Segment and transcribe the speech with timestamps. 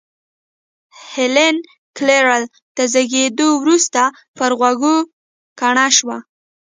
[1.11, 1.55] هېلېن
[1.97, 2.25] کېلر
[2.75, 4.01] تر زېږېدو وروسته
[4.37, 4.95] پر غوږو
[5.59, 6.17] کڼه شوه